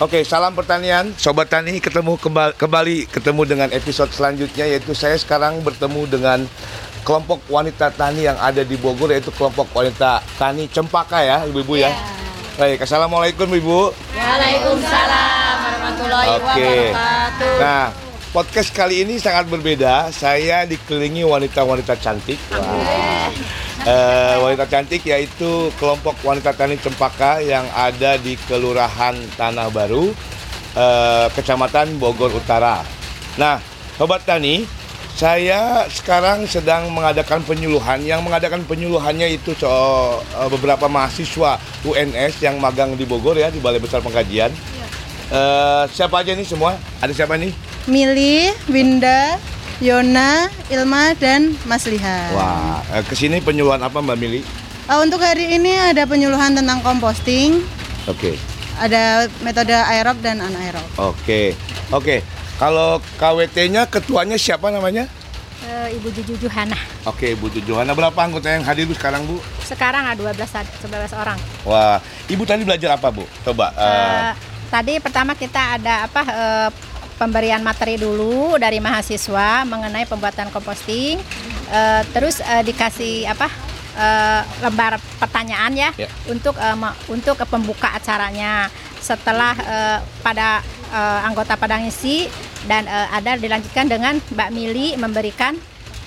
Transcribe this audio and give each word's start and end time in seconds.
Oke, 0.00 0.24
salam 0.24 0.56
pertanian, 0.56 1.12
sobat 1.20 1.52
tani 1.52 1.76
ketemu 1.76 2.16
kembali, 2.16 2.56
kembali 2.56 3.04
ketemu 3.12 3.44
dengan 3.44 3.68
episode 3.68 4.08
selanjutnya 4.08 4.64
yaitu 4.64 4.96
saya 4.96 5.12
sekarang 5.20 5.60
bertemu 5.60 6.08
dengan 6.08 6.38
kelompok 7.04 7.44
wanita 7.52 7.92
tani 7.92 8.24
yang 8.24 8.40
ada 8.40 8.64
di 8.64 8.80
Bogor 8.80 9.12
yaitu 9.12 9.28
kelompok 9.28 9.68
wanita 9.76 10.24
tani 10.40 10.72
Cempaka 10.72 11.20
ya, 11.20 11.44
ibu-ibu 11.44 11.76
ya. 11.76 11.92
Baik, 12.56 12.88
assalamualaikum 12.88 13.44
ibu. 13.52 13.92
Waalaikumsalam 14.16 15.54
warahmatullahi 15.68 16.28
Oke. 16.32 16.48
wabarakatuh. 16.48 17.56
Nah, 17.60 17.84
podcast 18.32 18.72
kali 18.72 19.04
ini 19.04 19.20
sangat 19.20 19.52
berbeda. 19.52 20.08
Saya 20.16 20.64
dikelilingi 20.64 21.28
wanita-wanita 21.28 22.00
cantik. 22.00 22.40
Wah. 22.56 23.59
Eh, 23.80 24.36
wanita 24.44 24.68
cantik 24.68 25.08
yaitu 25.08 25.72
kelompok 25.80 26.12
wanita 26.20 26.52
tani 26.52 26.76
Cempaka 26.76 27.40
yang 27.40 27.64
ada 27.72 28.20
di 28.20 28.36
Kelurahan 28.44 29.16
Tanah 29.40 29.72
Baru, 29.72 30.12
eh, 30.76 31.26
Kecamatan 31.32 31.96
Bogor 31.96 32.28
Utara. 32.28 32.84
Nah, 33.40 33.56
sobat 33.96 34.28
tani, 34.28 34.68
saya 35.16 35.88
sekarang 35.88 36.44
sedang 36.44 36.92
mengadakan 36.92 37.40
penyuluhan. 37.40 38.04
Yang 38.04 38.20
mengadakan 38.20 38.68
penyuluhannya 38.68 39.40
itu 39.40 39.56
so- 39.56 40.20
eh, 40.28 40.48
beberapa 40.52 40.84
mahasiswa 40.84 41.56
UNS 41.80 42.36
yang 42.44 42.60
magang 42.60 42.92
di 43.00 43.08
Bogor 43.08 43.40
ya 43.40 43.48
di 43.48 43.64
Balai 43.64 43.80
Besar 43.80 44.04
Pengkajian. 44.04 44.52
Eh, 45.32 45.84
siapa 45.88 46.20
aja 46.20 46.36
nih 46.36 46.44
semua? 46.44 46.76
Ada 47.00 47.16
siapa 47.16 47.40
nih? 47.40 47.56
Mili, 47.88 48.52
Winda, 48.68 49.40
Yona, 49.80 50.28
Ilma, 50.68 51.16
dan 51.16 51.56
Mas 51.64 51.84
Liha. 51.84 52.28
Wah, 52.30 52.84
eh, 52.90 53.00
ke 53.00 53.14
sini 53.14 53.40
penyuluhan 53.40 53.80
apa 53.80 53.96
Mbak 53.96 54.12
Mili? 54.14 54.44
Eh, 54.84 54.98
untuk 54.98 55.18
hari 55.18 55.56
ini 55.56 55.72
ada 55.72 56.04
penyuluhan 56.04 56.52
tentang 56.52 56.80
composting, 56.80 57.64
Oke, 58.04 58.36
ada 58.76 59.24
metode 59.40 59.72
aerob 59.72 60.20
dan 60.20 60.38
anaerob. 60.38 60.84
oke, 60.96 61.56
oke. 61.90 62.16
Kalau 62.54 63.00
KWT-nya 63.16 63.88
ketuanya 63.88 64.36
siapa 64.36 64.68
namanya? 64.68 65.08
Eh, 65.62 65.96
Ibu 65.96 66.12
Juju 66.12 66.36
Juhana. 66.38 66.76
Oke, 67.02 67.32
Bu 67.34 67.48
Johanna. 67.58 67.92
Berapa 67.92 68.16
anggota 68.18 68.48
yang 68.48 68.60
hadir 68.60 68.84
Bu 68.84 68.92
sekarang 68.92 69.24
Bu? 69.24 69.40
Sekarang 69.62 70.04
ada 70.04 70.12
12 70.14 70.44
ad- 70.50 70.68
11 70.78 71.12
orang. 71.14 71.40
Wah, 71.64 71.96
Ibu 72.26 72.44
tadi 72.44 72.64
belajar 72.64 73.00
apa 73.00 73.08
Bu? 73.08 73.24
Coba. 73.42 73.72
eh, 73.72 73.80
Eh, 73.80 74.32
tadi 74.68 74.92
pertama 74.98 75.32
kita 75.32 75.76
ada 75.76 76.04
apa 76.04 76.20
eh, 76.22 76.68
pemberian 77.20 77.60
materi 77.60 78.00
dulu 78.00 78.56
dari 78.56 78.80
mahasiswa 78.80 79.68
mengenai 79.68 80.08
pembuatan 80.08 80.48
composting. 80.48 81.20
Eh, 81.68 82.02
terus 82.16 82.40
eh, 82.40 82.64
dikasih 82.64 83.28
apa? 83.28 83.52
eh, 83.90 84.42
lembar 84.64 84.96
pertanyaan 85.20 85.76
ya, 85.76 85.90
Ya. 85.98 86.08
untuk 86.26 86.56
me- 86.56 86.96
untuk 87.12 87.36
ke 87.36 87.44
pembuka 87.44 87.92
acaranya. 87.92 88.72
Setelah 88.96 89.52
eh, 89.52 89.98
pada 90.24 90.64
eh, 90.88 91.20
anggota 91.28 91.60
pada 91.60 91.76
ngisi 91.76 92.24
dan 92.64 92.88
eh, 92.88 93.08
ada 93.12 93.36
dilanjutkan 93.36 93.86
dengan 93.86 94.16
Mbak 94.32 94.50
Mili 94.50 94.96
memberikan 94.96 95.52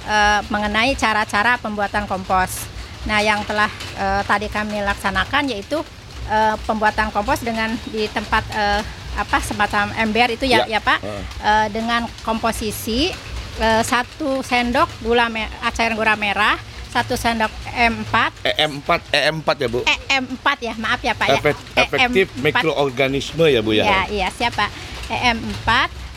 eh, 0.09 0.39
mengenai 0.49 0.97
cara-cara 0.97 1.61
pembuatan 1.61 2.09
kompos. 2.09 2.65
Nah, 3.03 3.19
yang 3.19 3.43
telah 3.43 3.69
eh, 3.99 4.21
tadi 4.25 4.47
kami 4.47 4.79
laksanakan 4.81 5.51
yaitu 5.51 5.83
eh, 6.31 6.55
pembuatan 6.63 7.11
kompos 7.11 7.43
dengan 7.43 7.75
di 7.91 8.07
tempat 8.09 8.43
eh, 8.55 8.81
apa 9.15 9.37
semacam 9.39 9.93
ember 9.95 10.31
itu 10.31 10.43
ya, 10.43 10.63
Ya. 10.63 10.77
ya, 10.77 10.79
Pak, 10.79 10.99
Heeh. 10.99 11.23
Eh, 11.39 11.67
dengan 11.69 12.01
komposisi 12.21 13.13
eh, 13.55 13.81
satu 13.81 14.41
sendok 14.41 14.89
gula 14.99 15.27
me- 15.27 15.45
cair 15.71 15.93
gula 15.93 16.15
merah, 16.15 16.57
satu 16.89 17.13
sendok 17.13 17.49
M4, 17.69 18.15
EM4, 18.43 18.89
EM4 19.11 19.47
ya 19.55 19.67
Bu? 19.67 19.79
EM4 19.83 20.47
ya, 20.59 20.73
maaf 20.75 20.99
ya 20.99 21.13
Pak 21.13 21.27
ya. 21.27 21.37
Efek- 21.37 21.65
efektif 21.75 22.27
EM4. 22.31 22.41
mikroorganisme 22.43 23.45
ya 23.47 23.61
Bu 23.61 23.71
ya? 23.71 23.83
Ya, 23.83 24.01
iya 24.07 24.27
siapa? 24.29 24.69
EM4 25.07 25.69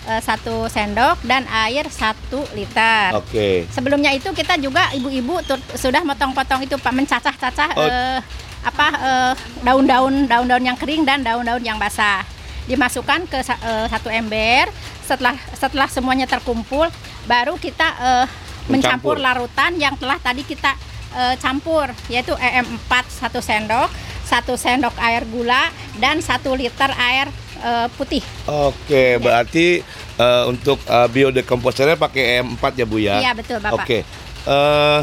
eh, 0.07 0.21
satu 0.21 0.65
sendok 0.67 1.21
dan 1.23 1.45
air 1.47 1.85
satu 1.87 2.45
liter. 2.53 3.13
Oke. 3.15 3.67
Sebelumnya 3.69 4.11
itu 4.11 4.31
kita 4.31 4.57
juga 4.57 4.89
ibu-ibu 4.93 5.41
sudah 5.75 6.01
motong-potong 6.03 6.63
itu 6.63 6.77
Pak 6.77 6.93
mencacah-cacah 6.95 7.71
Oh. 7.75 7.85
eh, 7.85 8.19
apa 8.63 8.87
eh, 8.97 9.33
daun-daun 9.61 10.25
daun-daun 10.25 10.65
yang 10.65 10.75
kering 10.75 11.03
dan 11.03 11.21
daun-daun 11.21 11.61
yang 11.61 11.77
basah. 11.77 12.25
Dimasukkan 12.67 13.31
ke 13.31 13.39
eh, 13.43 13.87
satu 13.91 14.09
ember. 14.11 14.69
Setelah 15.07 15.39
setelah 15.55 15.87
semuanya 15.87 16.27
terkumpul, 16.27 16.91
baru 17.25 17.55
kita 17.59 17.89
eh, 17.99 18.27
Mencampur. 18.67 19.15
mencampur 19.15 19.17
larutan 19.23 19.79
yang 19.79 19.95
telah 19.95 20.19
tadi 20.19 20.43
kita 20.43 20.75
eh, 21.15 21.35
campur 21.39 21.91
yaitu 22.11 22.35
EM4 22.35 22.93
satu 23.07 23.39
sendok, 23.39 23.87
satu 24.27 24.59
sendok 24.59 24.99
air 24.99 25.23
gula 25.31 25.71
dan 26.03 26.19
satu 26.19 26.59
liter 26.59 26.91
air 26.99 27.31
eh, 27.63 27.87
putih. 27.95 28.23
Oke, 28.51 29.23
berarti 29.23 29.87
eh, 30.19 30.43
untuk 30.51 30.83
uh, 30.91 31.07
biodecomposernya 31.07 31.95
pakai 31.95 32.43
EM4 32.43 32.65
ya 32.75 32.87
Bu 32.87 32.97
ya? 32.99 33.15
Iya 33.23 33.31
betul 33.39 33.63
Bapak. 33.63 33.87
Oke. 33.87 34.03
Eh, 34.47 35.01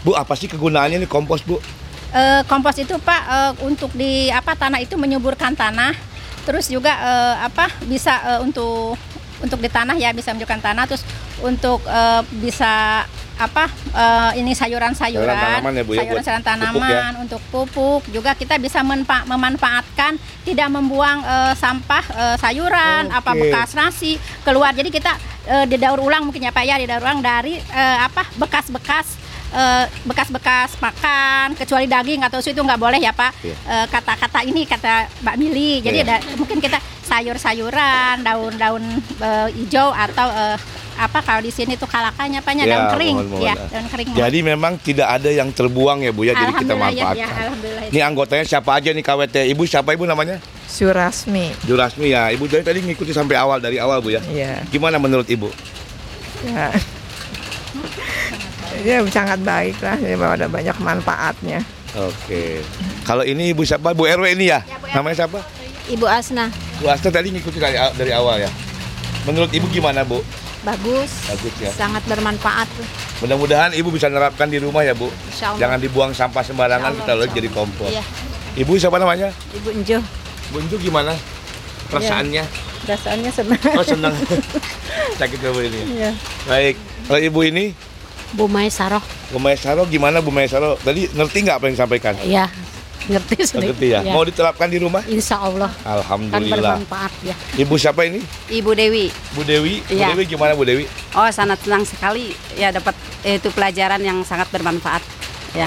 Bu, 0.00 0.16
apa 0.16 0.32
sih 0.32 0.48
kegunaannya 0.48 1.04
nih 1.04 1.10
kompos 1.10 1.44
Bu? 1.44 1.60
Eh, 2.10 2.42
kompos 2.50 2.74
itu 2.80 2.96
Pak 2.98 3.22
eh, 3.26 3.52
untuk 3.66 3.90
di 3.94 4.26
apa 4.30 4.54
tanah 4.58 4.82
itu 4.82 4.94
menyuburkan 4.98 5.54
tanah. 5.54 5.94
Terus 6.46 6.66
juga 6.72 6.92
eh, 6.94 7.34
apa 7.46 7.68
bisa 7.84 8.36
eh, 8.36 8.40
untuk 8.44 8.96
untuk 9.40 9.56
di 9.56 9.72
tanah 9.72 9.96
ya 9.96 10.12
bisa 10.12 10.32
menyuburkan 10.36 10.60
tanah. 10.60 10.84
Terus 10.88 11.04
untuk 11.40 11.80
eh, 11.84 12.22
bisa 12.40 13.04
apa 13.40 13.72
eh, 13.96 14.40
ini 14.44 14.52
sayuran-sayuran. 14.52 15.24
Sayuran 15.24 15.36
tanaman 15.40 15.72
ya, 15.72 15.82
Bu, 15.84 15.92
ya, 15.96 16.04
sayuran-sayuran 16.04 16.44
pupuk 16.44 16.52
tanaman 16.84 17.12
untuk 17.24 17.40
pupuk. 17.48 18.02
Juga 18.12 18.36
kita 18.36 18.60
bisa 18.60 18.84
menpa- 18.84 19.24
memanfaatkan 19.24 20.20
tidak 20.44 20.68
membuang 20.68 21.24
eh, 21.24 21.54
sampah 21.56 22.04
eh, 22.12 22.36
sayuran 22.36 23.08
apa 23.08 23.32
Oke. 23.32 23.48
bekas 23.48 23.72
nasi 23.72 24.20
keluar. 24.44 24.76
Jadi 24.76 24.92
kita 24.92 25.16
eh, 25.48 25.64
didaur 25.64 26.00
ulang 26.04 26.28
mungkin 26.28 26.44
ya 26.44 26.52
Pak 26.52 26.64
ya 26.68 26.76
didaur 26.76 27.00
ulang 27.00 27.24
dari 27.24 27.56
eh, 27.56 27.98
apa 28.00 28.28
bekas-bekas 28.36 29.19
bekas-bekas 30.02 30.74
makan 30.76 31.52
kecuali 31.54 31.84
daging 31.84 32.22
atau 32.22 32.38
susu 32.38 32.52
itu 32.52 32.60
nggak 32.60 32.78
boleh 32.78 32.98
ya 32.98 33.10
Pak 33.10 33.32
Iya. 33.40 33.54
Eh, 33.56 33.86
kata-kata 33.86 34.40
ini 34.42 34.62
kata 34.64 34.92
Mbak 35.20 35.36
Mili 35.36 35.80
jadi 35.80 36.00
Iya. 36.00 36.08
da- 36.08 36.24
mungkin 36.34 36.58
kita 36.58 36.78
sayur-sayuran 37.02 38.20
daun-daun 38.20 38.82
eh, 39.16 39.48
hijau 39.56 39.90
atau 39.90 40.28
eh, 40.28 40.56
apa 40.96 41.18
kalau 41.18 41.40
di 41.40 41.48
sini 41.48 41.74
tuh 41.74 41.86
kalakannya 41.86 42.38
apanya 42.38 42.62
Ya, 42.62 42.72
daun 42.76 42.86
kering 42.92 43.16
mohon-mohon. 43.16 43.42
ya 43.42 43.54
daun 43.56 43.88
kering 43.88 44.08
Jadi 44.12 44.38
memang 44.42 44.72
tidak 44.76 45.08
ada 45.10 45.30
yang 45.30 45.48
terbuang 45.48 45.98
ya 46.00 46.10
Bu 46.10 46.22
ya, 46.22 46.34
jadi 46.34 46.52
kita 46.54 46.70
ya, 46.70 46.78
manfaatkan. 46.78 47.46
ya, 47.56 47.88
Ini 47.88 48.00
anggotanya 48.04 48.44
siapa 48.44 48.70
aja 48.74 48.90
nih 48.90 49.00
KWT? 49.00 49.36
Ibu 49.48 49.62
siapa 49.64 49.90
Ibu 49.90 50.04
namanya? 50.04 50.36
Surasmi. 50.68 51.56
Jurasmi 51.64 52.08
ya. 52.08 52.28
Ibu 52.30 52.46
dari 52.46 52.62
tadi 52.62 52.78
ngikuti 52.80 53.10
sampai 53.10 53.34
awal 53.34 53.58
dari 53.58 53.76
awal 53.76 53.98
Bu 53.98 54.12
ya. 54.12 54.20
Iya. 54.22 54.60
Gimana 54.68 55.00
menurut 55.00 55.24
Ibu? 55.24 55.48
Ya. 56.46 56.68
Ya 58.80 59.04
sangat 59.12 59.40
baik 59.44 59.76
lah, 59.84 59.96
ya, 60.00 60.16
bahwa 60.16 60.34
ada 60.36 60.48
banyak 60.48 60.76
manfaatnya. 60.80 61.60
Oke. 61.98 62.64
Kalau 63.04 63.26
ini 63.26 63.50
Ibu 63.52 63.66
siapa? 63.66 63.92
Bu 63.92 64.06
RW 64.06 64.38
ini 64.38 64.48
ya? 64.48 64.62
Ya, 64.64 64.78
Bu 64.78 64.86
RW. 64.88 64.94
Namanya 64.96 65.16
siapa? 65.26 65.38
Ibu 65.90 66.06
Asna, 66.06 66.46
Bu 66.78 66.86
Asta 66.86 67.10
tadi 67.10 67.34
ngikuti 67.34 67.58
dari, 67.58 67.74
dari 67.74 68.12
awal 68.14 68.40
ya. 68.40 68.50
Menurut 69.26 69.50
Ibu 69.50 69.66
gimana 69.68 70.06
Bu? 70.06 70.22
bagus, 70.60 71.24
Bagus 71.24 71.54
ya. 71.56 71.72
sangat 71.72 72.04
bermanfaat. 72.04 72.68
Mudah-mudahan 73.24 73.72
Ibu 73.72 73.88
bisa 73.92 74.12
nerapkan 74.12 74.48
di 74.52 74.60
rumah 74.60 74.84
ya 74.84 74.92
Bu. 74.92 75.08
Insya 75.32 75.52
Allah. 75.52 75.60
Jangan 75.60 75.78
dibuang 75.80 76.12
sampah 76.12 76.44
sembarangan 76.44 76.92
Insya 76.92 77.00
kita 77.04 77.12
lalu 77.16 77.28
jadi 77.32 77.48
kompos. 77.48 77.88
Iya. 77.88 78.04
Ibu 78.60 78.76
siapa 78.76 79.00
namanya? 79.00 79.32
Ibu 79.56 79.68
Enjo, 79.72 79.98
Bu 80.52 80.60
itu 80.60 80.76
gimana? 80.76 81.16
Perasaannya? 81.88 82.44
Perasaannya 82.84 83.30
senang. 83.32 83.62
Oh 83.72 83.84
senang. 83.84 84.14
Sakit 85.20 85.38
ya 85.40 85.50
Bu 85.50 85.60
ini. 85.64 85.80
Iya. 85.96 86.10
Baik. 86.44 86.76
Kalau 87.08 87.20
Ibu 87.24 87.40
ini 87.48 87.64
Bu 88.30 88.46
Maesaroh, 88.46 89.02
Bu 89.28 89.38
Maesaro 89.38 89.82
gimana 89.86 90.22
Bu 90.22 90.30
Maesaro? 90.30 90.78
Tadi 90.78 91.10
ngerti 91.10 91.38
nggak 91.42 91.56
apa 91.58 91.64
yang 91.66 91.74
disampaikan? 91.74 92.14
ya 92.22 92.46
ngerti 93.10 93.42
sedikit. 93.42 93.74
Ngerti 93.74 93.86
ya? 93.90 94.00
Mau 94.06 94.22
diterapkan 94.22 94.70
di 94.70 94.78
rumah? 94.78 95.02
Insya 95.04 95.34
Allah 95.36 95.66
kan 95.74 95.98
Alhamdulillah. 95.98 96.78
bermanfaat 96.78 97.12
ya. 97.26 97.34
Ibu 97.58 97.74
siapa 97.74 98.06
ini? 98.06 98.22
Ibu 98.46 98.70
Dewi, 98.70 99.10
Bu 99.34 99.42
Dewi. 99.42 99.82
Bu 99.82 99.90
Iya. 99.90 100.14
Dewi 100.14 100.24
gimana 100.28 100.54
Bu 100.54 100.62
Dewi? 100.62 100.86
oh 101.10 101.26
sangat 101.28 101.58
senang 101.58 101.82
sekali 101.82 102.30
ya 102.54 102.70
dapat 102.70 102.94
eh, 103.26 103.42
itu 103.42 103.50
pelajaran 103.50 103.98
yang 103.98 104.22
sangat 104.22 104.46
bermanfaat. 104.48 105.02
Ya, 105.50 105.66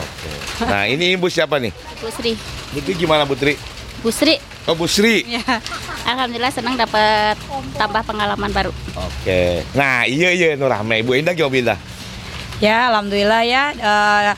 Nah 0.63 0.87
ini 0.87 1.19
Ibu 1.19 1.27
siapa 1.27 1.59
nih? 1.59 1.75
Bu 1.99 2.07
Sri, 2.07 2.39
Putri 2.71 2.95
gimana 2.95 3.27
Putri? 3.27 3.59
Bu 3.99 4.07
Sri, 4.07 4.39
Oh 4.63 4.71
Bu 4.71 4.87
Sri. 4.87 5.27
ya. 5.27 5.43
Alhamdulillah 6.03 6.51
senang 6.51 6.79
dapat 6.79 7.35
tambah 7.75 7.99
pengalaman 8.03 8.47
baru. 8.47 8.71
Oke. 8.95 9.67
Nah 9.75 10.07
iya 10.07 10.31
iya 10.31 10.55
Nur 10.55 10.71
Rahma. 10.71 10.95
Ibu 10.95 11.19
Indah 11.19 11.35
gimana 11.35 11.51
Bu 11.51 11.59
Indah? 11.59 11.79
Ya, 12.57 12.89
alhamdulillah 12.89 13.41
ya 13.43 13.63
eh, 13.73 14.31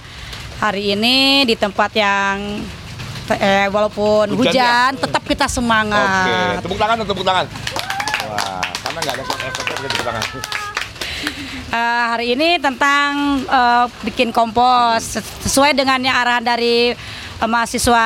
hari 0.58 0.96
ini 0.96 1.16
di 1.46 1.56
tempat 1.56 1.92
yang 1.94 2.64
eh, 3.32 3.68
walaupun 3.70 4.34
Hujan 4.34 4.50
hujan, 4.50 4.92
ya? 4.92 5.00
tetap 5.00 5.24
kita 5.24 5.46
Oke, 5.46 5.54
semangat. 5.54 6.60
tepuk 6.60 6.78
tangan 6.78 6.96
dong, 6.98 7.10
tepuk 7.10 7.26
tangan. 7.26 7.46
Wah, 8.26 8.62
karena 8.82 9.00
nggak 9.00 9.14
ada 9.14 9.24
sound 9.24 9.42
effect 9.44 9.68
tepuk 9.78 10.04
tangan. 10.04 10.24
Eh, 11.66 12.04
hari 12.08 12.26
ini 12.34 12.58
tentang 12.58 13.12
eh, 13.42 13.86
bikin 14.04 14.30
kompos 14.32 15.18
ses- 15.18 15.34
sesuai 15.44 15.74
dengan 15.74 16.00
yang 16.00 16.16
arahan 16.16 16.42
dari 16.44 16.96
eh, 16.96 17.48
mahasiswa 17.48 18.06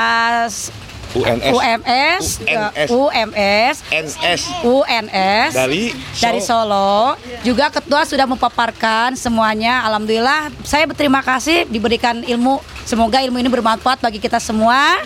UNS. 1.17 1.53
UMS, 1.57 2.23
UNS. 2.45 2.87
UMS, 2.93 3.75
NS 3.89 4.41
UNS 4.61 5.51
dari 5.57 5.89
dari 6.21 6.39
Solo. 6.43 7.17
Juga 7.41 7.73
ketua 7.73 8.05
sudah 8.05 8.29
memaparkan 8.29 9.17
semuanya. 9.17 9.81
Alhamdulillah, 9.89 10.53
saya 10.61 10.85
berterima 10.85 11.25
kasih 11.25 11.65
diberikan 11.65 12.21
ilmu. 12.21 12.61
Semoga 12.85 13.21
ilmu 13.21 13.37
ini 13.37 13.49
bermanfaat 13.49 14.01
bagi 14.01 14.17
kita 14.17 14.41
semua 14.41 14.97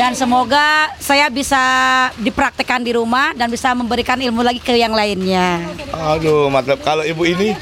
dan 0.00 0.16
semoga 0.16 0.88
saya 0.96 1.28
bisa 1.28 1.60
dipraktekkan 2.16 2.80
di 2.80 2.96
rumah 2.96 3.36
dan 3.36 3.52
bisa 3.52 3.72
memberikan 3.76 4.16
ilmu 4.16 4.40
lagi 4.40 4.60
ke 4.60 4.76
yang 4.76 4.96
lainnya. 4.96 5.60
Aduh, 5.92 6.48
mantap. 6.48 6.80
Kalau 6.80 7.04
ibu 7.04 7.28
ini, 7.28 7.52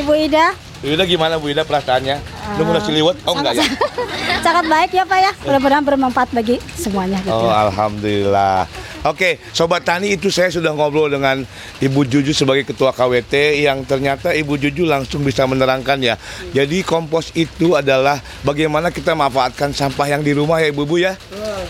Ibu 0.00 0.12
Ida, 0.16 0.56
ibu 0.80 0.92
Ida 0.96 1.04
gimana 1.04 1.36
Bu 1.36 1.52
Ida 1.52 1.64
perasaannya? 1.64 2.16
Lu 2.56 2.62
mulai 2.64 2.82
siliwet? 2.82 3.16
Oh 3.28 3.36
enggak 3.36 3.60
ya? 3.60 3.64
sangat 4.46 4.64
baik 4.66 4.90
ya 4.96 5.04
Pak 5.04 5.18
ya. 5.20 5.32
Mudah-mudahan 5.44 5.84
bermanfaat 5.84 6.28
bagi 6.32 6.56
semuanya. 6.72 7.20
Gitu. 7.20 7.32
Oh, 7.32 7.52
alhamdulillah. 7.52 8.64
Oke, 9.00 9.40
sobat 9.56 9.80
tani 9.80 10.12
itu 10.12 10.28
saya 10.28 10.52
sudah 10.52 10.76
ngobrol 10.76 11.08
dengan 11.08 11.40
Ibu 11.80 12.04
Juju 12.04 12.36
sebagai 12.36 12.68
ketua 12.68 12.92
KWT 12.92 13.64
yang 13.64 13.80
ternyata 13.88 14.36
Ibu 14.36 14.60
Juju 14.60 14.84
langsung 14.84 15.24
bisa 15.24 15.48
menerangkan 15.48 15.96
ya. 16.04 16.20
Jadi 16.52 16.84
kompos 16.84 17.32
itu 17.32 17.80
adalah 17.80 18.20
bagaimana 18.44 18.92
kita 18.92 19.16
manfaatkan 19.16 19.72
sampah 19.72 20.04
yang 20.04 20.20
di 20.20 20.36
rumah 20.36 20.60
ya 20.60 20.68
Ibu-ibu 20.68 21.00
ya. 21.00 21.16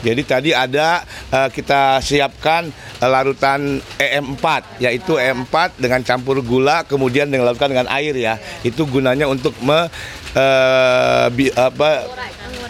Jadi 0.03 0.23
tadi 0.27 0.50
ada 0.50 1.06
eh, 1.31 1.49
kita 1.55 2.03
siapkan 2.03 2.67
eh, 2.99 3.06
larutan 3.06 3.79
EM4 3.79 4.83
yaitu 4.83 5.15
EM4 5.15 5.79
dengan 5.79 6.03
campur 6.03 6.43
gula 6.43 6.83
kemudian 6.83 7.31
dilarutkan 7.31 7.71
dengan 7.71 7.87
air 7.94 8.11
ya. 8.19 8.43
Itu 8.67 8.91
gunanya 8.91 9.31
untuk 9.31 9.55
me, 9.62 9.87
eh, 10.35 11.27
bi- 11.35 11.55
apa 11.55 12.06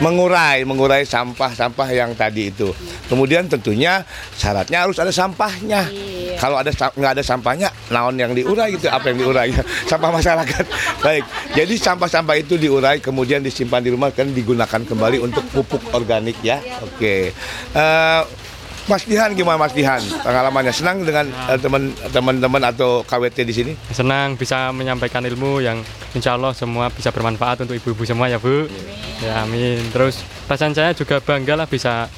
mengurai 0.01 0.65
mengurai 0.65 1.05
sampah-sampah 1.05 1.89
yang 1.93 2.17
tadi 2.17 2.49
itu. 2.49 2.73
Kemudian 3.07 3.47
tentunya 3.53 4.01
syaratnya 4.39 4.89
harus 4.89 4.97
ada 4.97 5.13
sampahnya. 5.13 5.85
Kalau 6.41 6.57
ada 6.57 6.73
nggak 6.73 7.13
ada 7.21 7.25
sampahnya, 7.27 7.69
naon 7.93 8.17
yang 8.17 8.33
diurai 8.33 8.73
gitu, 8.73 8.89
apa 8.89 9.13
yang 9.13 9.21
diurai? 9.21 9.53
Sampah 9.91 10.09
masyarakat. 10.09 10.65
Baik. 11.05 11.25
Jadi 11.53 11.75
sampah-sampah 11.77 12.37
itu 12.41 12.57
diurai 12.57 12.97
kemudian 12.97 13.45
disimpan 13.45 13.85
di 13.85 13.93
rumah 13.93 14.09
kan 14.09 14.33
digunakan 14.33 14.81
kembali 14.81 15.21
untuk 15.21 15.45
pupuk 15.53 15.93
organik 15.93 16.41
ya. 16.41 16.65
Oke. 16.81 17.37
Eh, 17.77 18.23
Mas 18.91 19.07
Dihan 19.07 19.31
gimana 19.39 19.55
Mas 19.55 19.71
Dihan? 19.71 20.03
Pengalamannya? 20.03 20.75
Senang 20.75 21.07
dengan 21.07 21.31
eh, 21.31 21.55
teman 21.63 21.95
teman-teman 22.11 22.63
atau 22.75 23.07
KWT 23.07 23.39
di 23.47 23.55
sini? 23.55 23.73
senang 23.95 24.35
bisa 24.35 24.75
menyampaikan 24.75 25.23
ilmu 25.23 25.63
yang 25.63 25.79
insya 26.11 26.35
Allah 26.35 26.51
semua 26.59 26.91
bisa 26.91 27.15
bermanfaat 27.15 27.63
untuk 27.63 27.79
ibu-ibu 27.79 28.03
semua 28.03 28.27
ya 28.27 28.43
Bu. 28.43 28.67
Ya 29.23 29.47
amin. 29.47 29.79
Terus 29.95 30.19
perasaan 30.51 30.75
saya 30.75 30.91
juga 30.91 31.23
bangga 31.23 31.55
lah 31.55 31.71
bisa 31.71 32.11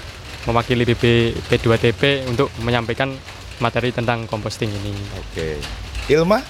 mewakili 0.48 0.88
BB 0.88 1.36
P2TP 1.52 2.24
untuk 2.32 2.48
menyampaikan 2.64 3.12
materi 3.60 3.92
tentang 3.92 4.24
composting 4.24 4.72
ini. 4.72 4.96
Oke. 5.20 5.60
Ilma? 6.08 6.40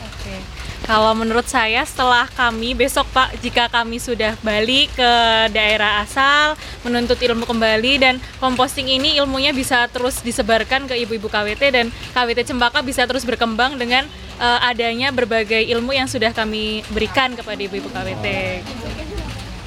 Kalau 0.93 1.17
menurut 1.17 1.49
saya 1.49 1.89
setelah 1.89 2.29
kami 2.37 2.77
besok 2.77 3.09
Pak 3.17 3.41
jika 3.41 3.65
kami 3.73 3.97
sudah 3.97 4.37
balik 4.45 4.93
ke 4.93 5.13
daerah 5.49 6.05
asal 6.05 6.53
menuntut 6.85 7.17
ilmu 7.17 7.49
kembali 7.49 7.97
dan 7.97 8.21
composting 8.37 8.93
ini 8.93 9.17
ilmunya 9.17 9.57
bisa 9.57 9.89
terus 9.89 10.21
disebarkan 10.21 10.85
ke 10.85 10.93
ibu-ibu 11.01 11.33
KWT 11.33 11.63
dan 11.73 11.89
KWT 12.13 12.45
Cempaka 12.45 12.85
bisa 12.85 13.09
terus 13.09 13.25
berkembang 13.25 13.81
dengan 13.81 14.05
eh, 14.37 14.69
adanya 14.69 15.09
berbagai 15.17 15.65
ilmu 15.73 15.97
yang 15.97 16.13
sudah 16.13 16.29
kami 16.37 16.85
berikan 16.93 17.33
kepada 17.33 17.57
ibu-ibu 17.57 17.89
KWT. 17.89 18.27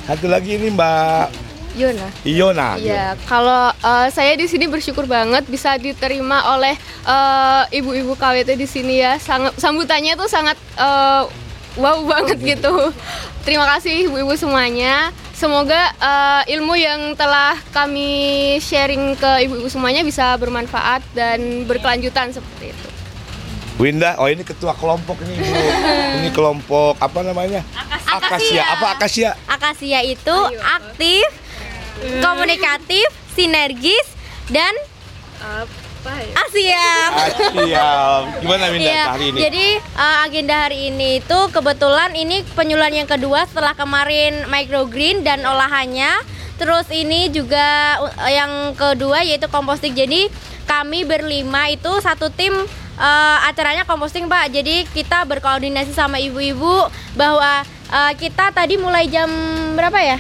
Satu 0.06 0.30
lagi 0.30 0.62
ini 0.62 0.78
Mbak 0.78 1.45
Yona. 1.76 2.08
Iona. 2.24 2.70
Iya, 2.80 3.20
kalau 3.28 3.70
eh, 3.76 4.08
saya 4.10 4.34
di 4.40 4.48
sini 4.48 4.72
bersyukur 4.72 5.04
banget 5.06 5.44
bisa 5.52 5.76
diterima 5.76 6.56
oleh 6.56 6.76
eh, 7.04 7.64
ibu-ibu 7.76 8.16
KWT 8.16 8.56
di 8.56 8.68
sini 8.68 9.04
ya. 9.04 9.20
Sangat 9.20 9.60
sambutannya 9.60 10.16
tuh 10.16 10.32
sangat 10.32 10.56
eh, 10.80 11.24
wow 11.76 12.00
banget 12.08 12.40
gitu. 12.40 12.96
Terima 13.44 13.68
kasih 13.76 14.08
ibu-ibu 14.08 14.34
semuanya. 14.40 15.12
Semoga 15.36 15.92
eh, 16.00 16.56
ilmu 16.56 16.80
yang 16.80 17.12
telah 17.20 17.60
kami 17.76 18.56
sharing 18.64 19.20
ke 19.20 19.46
ibu-ibu 19.46 19.68
semuanya 19.68 20.02
bisa 20.08 20.32
bermanfaat 20.40 21.04
dan 21.12 21.68
berkelanjutan 21.68 22.32
seperti 22.32 22.72
itu. 22.72 22.96
Winda, 23.76 24.16
oh 24.24 24.32
ini 24.32 24.48
ketua 24.48 24.72
kelompok 24.72 25.20
ini 25.28 25.36
Bu. 25.36 25.52
ini 26.24 26.30
kelompok 26.32 26.96
apa 26.96 27.20
namanya? 27.28 27.60
Akasia. 28.08 28.64
Apa 28.64 28.96
akasia? 28.96 29.36
Akasia 29.52 30.00
itu 30.00 30.38
aktif, 30.64 31.28
komunikatif, 32.22 33.08
sinergis, 33.36 34.08
dan 34.52 34.74
Asia. 36.38 36.86
Asia. 37.18 37.90
Gimana 38.38 38.70
Winda 38.70 38.92
Iya, 38.94 39.04
hari 39.10 39.26
ini? 39.34 39.40
jadi 39.42 39.68
uh, 39.98 40.18
agenda 40.30 40.56
hari 40.70 40.94
ini 40.94 41.10
itu 41.18 41.40
kebetulan 41.50 42.14
ini 42.14 42.46
penyuluhan 42.54 42.94
yang 42.94 43.10
kedua 43.10 43.50
setelah 43.50 43.74
kemarin 43.74 44.46
microgreen 44.46 45.26
dan 45.26 45.42
olahannya. 45.42 46.14
Terus 46.62 46.88
ini 46.94 47.34
juga 47.34 47.98
uh, 48.06 48.32
yang 48.32 48.78
kedua 48.78 49.26
yaitu 49.26 49.50
composting. 49.50 49.98
Jadi 49.98 50.30
kami 50.70 51.10
berlima 51.10 51.74
itu 51.74 51.90
satu 52.06 52.30
tim 52.30 52.54
uh, 52.54 53.38
acaranya 53.50 53.84
composting 53.90 54.30
Pak. 54.30 54.54
Jadi 54.54 54.86
kita 54.94 55.26
berkoordinasi 55.26 55.90
sama 55.90 56.22
ibu-ibu 56.22 56.86
bahwa 57.18 57.66
uh, 57.90 58.14
kita 58.14 58.54
tadi 58.54 58.78
mulai 58.78 59.10
jam 59.10 59.28
berapa 59.74 60.00
ya? 60.00 60.20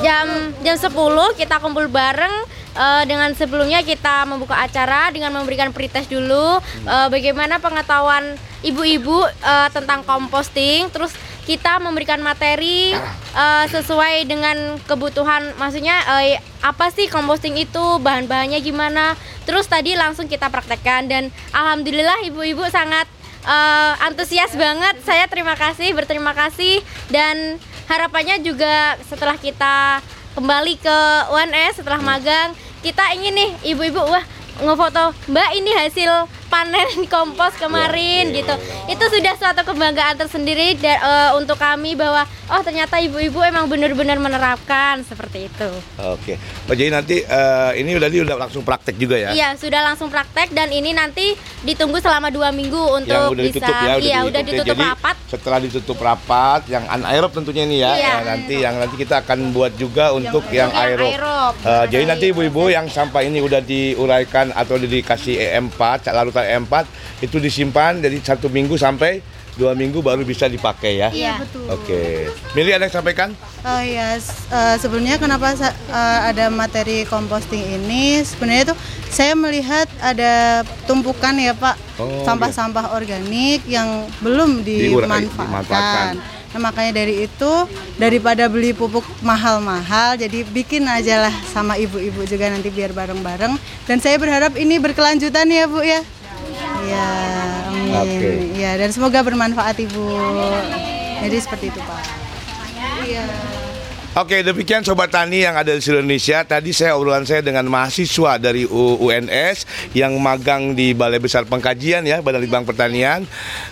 Jam 0.00 0.26
jam 0.64 0.76
10 0.76 0.90
kita 1.36 1.60
kumpul 1.60 1.86
bareng 1.88 2.34
eh, 2.76 3.02
dengan 3.04 3.32
sebelumnya 3.36 3.84
kita 3.84 4.24
membuka 4.24 4.56
acara 4.56 5.12
dengan 5.12 5.34
memberikan 5.34 5.72
pretest 5.74 6.08
dulu 6.08 6.58
eh, 6.86 7.08
bagaimana 7.08 7.60
pengetahuan 7.60 8.36
ibu-ibu 8.64 9.26
eh, 9.26 9.68
tentang 9.72 10.04
composting 10.04 10.88
terus 10.92 11.12
kita 11.48 11.82
memberikan 11.82 12.22
materi 12.22 12.94
eh, 13.34 13.66
sesuai 13.66 14.28
dengan 14.28 14.78
kebutuhan 14.86 15.56
maksudnya 15.58 15.98
eh, 16.22 16.38
apa 16.60 16.92
sih 16.92 17.08
composting 17.08 17.56
itu 17.56 17.98
bahan-bahannya 17.98 18.60
gimana. 18.60 19.16
Terus 19.48 19.66
tadi 19.66 19.96
langsung 19.96 20.28
kita 20.28 20.52
praktekkan 20.52 21.08
dan 21.08 21.32
alhamdulillah 21.50 22.22
ibu-ibu 22.28 22.62
sangat 22.68 23.08
eh, 23.48 23.92
antusias 24.06 24.52
banget. 24.54 25.00
Saya 25.02 25.26
terima 25.26 25.56
kasih 25.56 25.96
berterima 25.96 26.36
kasih 26.36 26.84
dan 27.08 27.56
harapannya 27.90 28.38
juga 28.38 28.94
setelah 29.02 29.34
kita 29.34 29.98
kembali 30.38 30.78
ke 30.78 30.98
UNS 31.34 31.82
setelah 31.82 31.98
magang 31.98 32.54
kita 32.86 33.02
ingin 33.18 33.34
nih 33.34 33.50
ibu-ibu 33.74 33.98
wah 33.98 34.22
ngefoto 34.62 35.10
mbak 35.26 35.50
ini 35.58 35.74
hasil 35.74 36.30
panen 36.50 37.06
kompos 37.14 37.54
kemarin 37.56 38.34
gitu 38.34 38.54
itu 38.90 39.04
sudah 39.06 39.34
suatu 39.38 39.62
kebanggaan 39.62 40.18
tersendiri 40.18 40.74
da- 40.76 41.00
eh, 41.00 41.30
untuk 41.38 41.56
kami 41.56 41.94
bahwa 41.94 42.26
oh 42.50 42.60
ternyata 42.66 42.98
ibu-ibu 42.98 43.40
emang 43.46 43.70
benar-benar 43.70 44.18
menerapkan 44.18 45.00
seperti 45.06 45.46
itu 45.46 45.70
Oke. 46.00 46.34
Oh, 46.66 46.74
jadi 46.74 46.90
nanti 46.90 47.22
eh, 47.22 47.70
ini 47.78 47.94
udah 47.94 48.08
udah 48.10 48.36
langsung 48.46 48.62
praktek 48.66 48.98
juga 48.98 49.16
ya? 49.16 49.30
Iya 49.30 49.54
sudah 49.54 49.80
langsung 49.84 50.10
praktek 50.10 50.50
dan 50.50 50.68
ini 50.74 50.90
nanti 50.90 51.38
ditunggu 51.62 52.00
selama 52.02 52.32
dua 52.32 52.50
minggu 52.50 52.78
untuk 52.96 53.14
yang 53.14 53.30
udah 53.30 53.44
bisa 53.44 53.58
ditutup 53.60 53.76
ya, 53.84 53.94
iya 54.00 54.18
udah 54.24 54.40
ya. 54.40 54.48
ditutup 54.48 54.76
Jadi, 54.76 54.88
rapat 54.88 55.16
Setelah 55.30 55.58
ditutup 55.62 55.98
rapat, 56.02 56.60
yang 56.66 56.84
anaerob 56.90 57.30
tentunya 57.30 57.62
ini 57.62 57.78
ya. 57.84 57.92
Iya. 57.94 58.10
Nah, 58.10 58.22
nanti 58.34 58.54
yang 58.58 58.74
nanti 58.82 58.96
kita 58.98 59.22
akan 59.22 59.54
buat 59.54 59.72
juga 59.78 60.10
untuk 60.10 60.42
yang, 60.50 60.72
yang 60.74 60.98
aerob. 60.98 61.10
aerob. 61.14 61.52
Eh, 61.62 61.84
jadi 61.92 62.04
nanti 62.08 62.24
ibu-ibu 62.34 62.66
yang 62.66 62.86
sampah 62.90 63.22
ini 63.22 63.38
udah 63.38 63.62
diuraikan 63.62 64.50
atau 64.50 64.74
dikasih 64.80 65.38
EM4, 65.38 66.10
larutan 66.10 66.39
EM4 66.42 66.74
itu 67.20 67.36
disimpan 67.36 67.98
jadi 67.98 68.16
satu 68.18 68.46
minggu 68.46 68.74
sampai 68.74 69.20
dua 69.50 69.74
minggu 69.74 70.00
baru 70.00 70.22
bisa 70.22 70.46
dipakai 70.46 70.96
ya. 70.96 71.08
Iya. 71.10 71.36
betul. 71.36 71.66
Oke. 71.68 72.30
Mili 72.54 72.70
ada 72.70 72.86
yang 72.86 72.94
sampaikan? 72.94 73.34
Oh 73.60 73.82
iya, 73.82 74.16
s- 74.16 74.48
eh, 74.48 74.76
sebelumnya 74.78 75.18
kenapa 75.18 75.52
eh, 75.52 75.72
ada 76.24 76.48
materi 76.48 77.04
composting 77.04 77.60
ini? 77.60 78.22
Sebenarnya 78.22 78.72
tuh 78.72 78.78
saya 79.06 79.34
melihat 79.34 79.84
ada 80.00 80.62
tumpukan 80.86 81.34
ya 81.34 81.52
Pak 81.52 81.76
Oh, 81.98 82.24
sampah-sampah 82.24 82.94
organik 82.94 83.66
yang 83.66 83.84
belum 84.18 84.64
dimanfaatkan. 84.64 85.28
dimanfaatkan. 85.44 86.12
Nah 86.50 86.60
makanya 86.60 86.92
dari 86.96 87.28
itu 87.28 87.52
daripada 87.94 88.48
beli 88.48 88.72
pupuk 88.72 89.04
mahal-mahal, 89.20 90.16
jadi 90.16 90.42
bikin 90.42 90.82
aja 90.82 91.20
lah 91.20 91.34
sama 91.46 91.76
ibu-ibu 91.76 92.24
juga 92.24 92.48
nanti 92.48 92.68
biar 92.68 92.90
bareng-bareng. 92.90 93.54
Dan 93.84 93.96
saya 93.98 94.16
berharap 94.16 94.56
ini 94.56 94.78
berkelanjutan 94.78 95.46
ya 95.46 95.66
Bu 95.66 95.78
ya. 95.80 96.00
Iya, 96.90 97.10
amin. 97.70 97.94
Oke. 98.02 98.30
Ya 98.58 98.72
dan 98.74 98.90
semoga 98.90 99.22
bermanfaat 99.22 99.78
Ibu. 99.78 100.06
Jadi 101.22 101.36
seperti 101.38 101.70
itu 101.70 101.80
Pak. 101.86 102.02
Oke, 104.10 104.42
demikian 104.42 104.82
Sobat 104.82 105.14
Tani 105.14 105.46
yang 105.46 105.54
ada 105.54 105.70
di 105.70 105.78
seluruh 105.78 106.02
Indonesia. 106.02 106.42
Tadi 106.42 106.74
saya 106.74 106.98
obrolan 106.98 107.22
saya 107.22 107.46
dengan 107.46 107.62
mahasiswa 107.70 108.42
dari 108.42 108.66
UNS 108.66 109.70
yang 109.94 110.18
magang 110.18 110.74
di 110.74 110.90
Balai 110.98 111.22
Besar 111.22 111.46
Pengkajian 111.46 112.02
ya, 112.02 112.18
Badan 112.18 112.42
Litbang 112.42 112.66
Pertanian. 112.66 113.22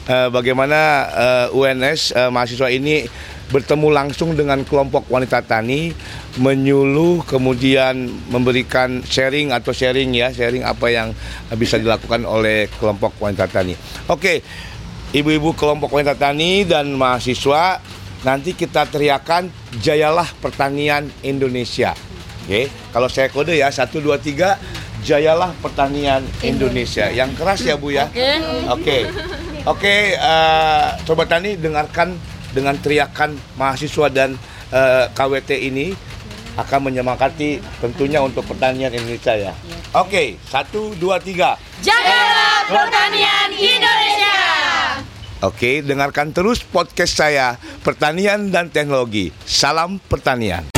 Eh, 0.07 0.29
bagaimana 0.31 0.79
eh, 1.11 1.59
UNS 1.59 2.15
eh, 2.15 2.31
mahasiswa 2.31 2.71
ini 2.71 3.03
bertemu 3.49 3.89
langsung 3.89 4.37
dengan 4.37 4.61
kelompok 4.61 5.09
wanita 5.09 5.41
tani, 5.41 5.93
menyuluh 6.37 7.25
kemudian 7.25 8.09
memberikan 8.29 9.01
sharing 9.01 9.57
atau 9.57 9.73
sharing 9.73 10.13
ya, 10.13 10.29
sharing 10.29 10.65
apa 10.65 10.87
yang 10.93 11.17
bisa 11.57 11.81
dilakukan 11.81 12.29
oleh 12.29 12.69
kelompok 12.77 13.17
wanita 13.17 13.49
tani. 13.49 13.73
Oke, 14.13 14.45
ibu-ibu 15.17 15.57
kelompok 15.57 15.89
wanita 15.97 16.13
tani 16.13 16.69
dan 16.69 16.93
mahasiswa 16.93 17.81
nanti 18.27 18.53
kita 18.53 18.85
teriakan 18.91 19.49
jayalah 19.81 20.29
pertanian 20.45 21.09
Indonesia. 21.25 21.97
Oke, 22.45 22.69
kalau 22.93 23.09
saya 23.09 23.29
kode 23.33 23.57
ya 23.57 23.69
satu 23.73 24.01
dua 24.01 24.21
tiga 24.21 24.61
jayalah 25.05 25.55
pertanian 25.63 26.21
Indonesia. 26.45 27.09
Yang 27.09 27.31
keras 27.39 27.61
ya 27.65 27.77
Bu 27.81 27.95
ya. 27.95 28.09
Oke. 28.13 28.29
Oke, 28.69 28.99
oke. 29.65 29.95
eh, 30.17 30.87
Sobat 31.07 31.29
Tani 31.33 31.57
dengarkan 31.57 32.19
dengan 32.53 32.77
teriakan 32.79 33.37
mahasiswa 33.57 34.07
dan 34.09 34.37
eh, 34.73 35.05
KWT 35.13 35.51
ini 35.59 35.93
akan 36.59 36.91
menyemangati 36.91 37.63
tentunya 37.79 38.19
untuk 38.19 38.43
pertanian 38.43 38.91
Indonesia 38.91 39.35
ya. 39.39 39.55
Oke, 39.95 40.43
satu 40.51 40.91
dua 40.99 41.23
tiga. 41.23 41.55
Jagalah 41.81 42.67
pertanian 42.67 43.49
Indonesia. 43.55 44.37
Oke, 45.39 45.87
dengarkan 45.87 46.35
terus 46.35 46.67
podcast 46.67 47.15
saya 47.15 47.55
Pertanian 47.87 48.51
dan 48.51 48.75
Teknologi. 48.75 49.31
Salam 49.47 50.03
pertanian. 50.03 50.78